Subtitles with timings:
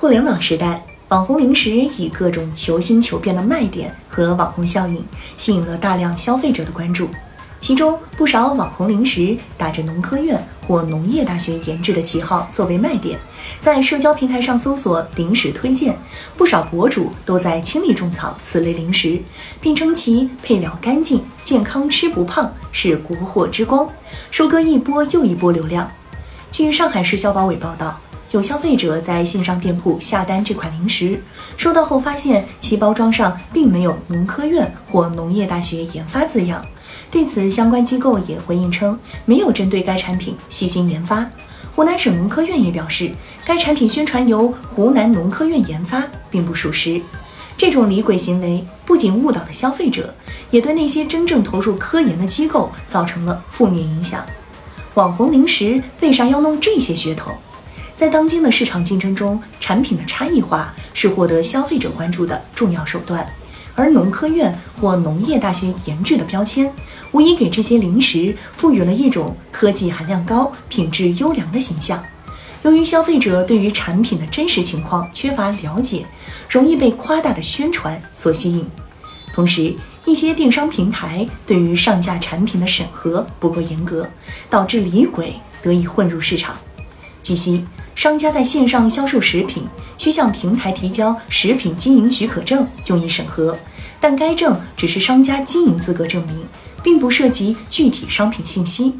[0.00, 5.04] 互联网时代，网红零食以各种求新求变的卖点和网红效应，
[5.36, 7.06] 吸引了大量消费者的关注。
[7.60, 13.18] 其中，不少网红零食打着农科院或农业大学研制的旗号作为卖点，
[13.60, 15.94] 在社交平台上搜索零食推荐，
[16.34, 19.20] 不少博主都在倾力种草此类零食，
[19.60, 23.86] 并称其配料干净、健康、吃不胖，是国货之光，
[24.30, 25.92] 收割一波又一波流量。
[26.50, 28.00] 据上海市消保委报道。
[28.32, 31.20] 有消费者在线上店铺下单这款零食，
[31.56, 36.64] 收到后发现其包装上并没有农科院或农业大学研发字样。
[37.10, 41.28] 对此，相关机构也回应称，没有针对该产品细心研发。
[41.74, 43.10] 湖南省农科院也表示，
[43.44, 47.00] 该产品宣传由湖南农科院研发，并不属实。
[47.56, 50.14] 这种离轨行为不仅误导了消费者，
[50.52, 54.24] 也对那些真正投入科研的机构造成了负面影响。
[54.94, 57.32] 网红零食为啥要弄这些噱头？
[58.00, 63.30] 在当今的市场竞争中，产品的差异化是获得消费者关注的重要手段。
[63.74, 66.72] 而农科院或农业大学研制的标签，
[67.12, 72.02] 无疑给这些零食赋予了一种科技含量高、品质优良的形象。
[72.62, 76.06] 由于消费者对于产品的真实情况缺乏了解，
[76.48, 78.66] 容易被夸大的宣传所吸引。
[79.34, 79.76] 同时，
[80.06, 84.08] 一些电商平台对于上架产品的审核不够严格，
[84.48, 86.56] 导致李鬼得以混入市场。
[87.22, 87.66] 据悉。
[88.00, 89.62] 商家在线上销售食品，
[89.98, 93.54] 需向平台提交食品经营许可证，用以审核。
[94.00, 96.34] 但该证只是商家经营资格证明，
[96.82, 98.98] 并不涉及具体商品信息。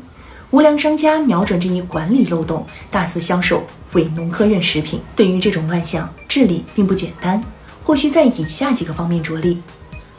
[0.51, 5.01] 无良商家瞄准这一管理漏洞，大肆销售伪农科院食品。
[5.17, 7.43] 对于这种乱象，治理并不简单，
[7.83, 9.63] 或需在以下几个方面着力。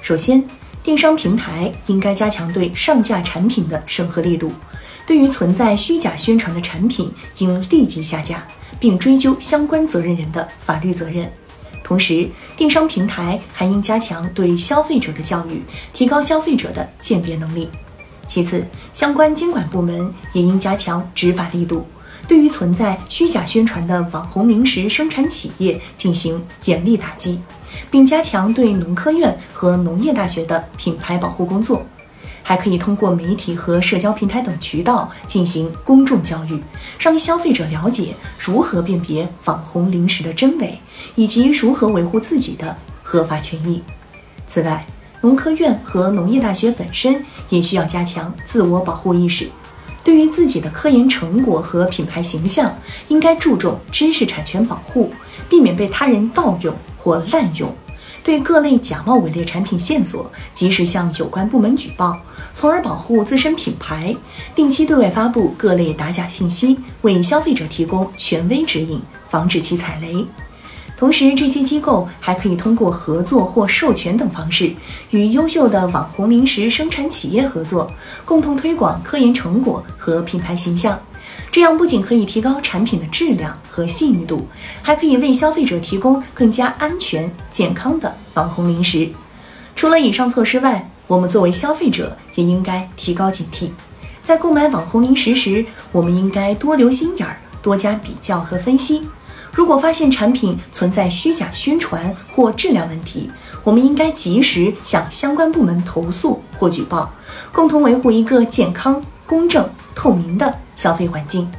[0.02, 0.44] 首先，
[0.82, 4.52] 电商平台应该加强对上架产品的审核力度，
[5.06, 8.44] 对于存在虚假宣传的产品，应立即下架。
[8.82, 11.32] 并追究相关责任人的法律责任。
[11.84, 15.62] 同时，电商平台还应加强对消费者的教育，
[15.94, 17.70] 提高消费者的鉴别能力。
[18.28, 21.86] 其次，相关监管部门也应加强执法力度，
[22.28, 27.42] 对于存在虚假宣传的网红零食生产企业进行严厉打击，
[27.90, 31.86] 并加强对农科院和农业大学的品牌保护工作。
[32.44, 36.62] 还可以通过媒体和社交平台等渠道进行公众教育，
[37.00, 40.80] 让消费者了解如何辨别网红零食的真伪，
[41.16, 43.82] 以及如何维护自己的合法权益。
[44.48, 44.86] 此外，
[45.22, 49.48] 农科院和农业大学本身也需要加强自我保护意识，
[50.04, 52.76] 对于自己的科研成果和品牌形象，
[53.08, 55.14] 应该注重知识产权保护，
[55.48, 57.74] 避免被他人盗用或滥用。
[58.24, 62.20] 对各类假冒伪劣产品线索，及时向有关部门举报，
[62.54, 64.16] 从而保护自身品牌；
[64.54, 70.26] 定期对外发布各类打假信息，为消费者提供权威指引，防止其踩雷。
[70.96, 74.72] 同时，这些机构还可以通过合作或授权等方式，
[75.10, 77.92] 与优秀的网红零食生产企业合作，
[78.24, 81.00] 共同推广科研成果和品牌形象。
[81.52, 84.48] 这样不仅可以提高产品的质量和信誉度，
[84.82, 89.10] 还可以为消费者提供更加安全、健康的网红零食。
[89.76, 93.70] 除了以上措施外，我们作为消费者也应该提高警惕，
[94.24, 99.08] 在购买网红零食时，我们应该多留心眼儿，多加比较和分析。
[99.52, 103.30] 如果发现产品存在虚假宣传或质量问题，
[103.66, 107.14] 我们应该及时向相关部门投诉或举报，
[107.52, 109.04] 共同维护一个健康。
[109.32, 109.66] 公正
[109.96, 111.50] 透明的消费环境，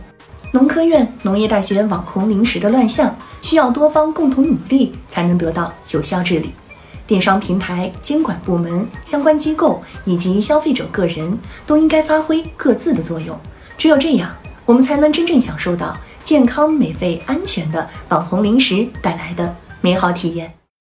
[0.53, 6.53] 农科院、农业大学网红零食的乱象，需要多方共同努力才能得到有效治理。
[7.07, 13.35] 电商平台、监管部门、相关机构以及消费者个人都应该发挥各自的作用。
[13.79, 14.31] 只有这样，
[14.67, 20.53] 我们才能真正享受到健康、美味、安全的网红零食带来的美好体验。